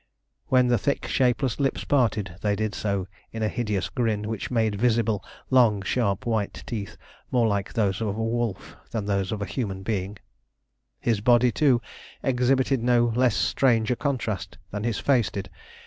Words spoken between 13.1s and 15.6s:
less strange a contrast than his face did.